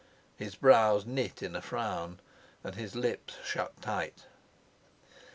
His 0.35 0.55
brows 0.55 1.05
knit 1.05 1.43
in 1.43 1.55
a 1.55 1.61
frown, 1.61 2.21
and 2.63 2.73
his 2.73 2.95
lips 2.95 3.35
shut 3.45 3.79
tight. 3.83 4.25